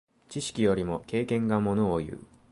[0.29, 2.17] 知識よりも経験がものをいう。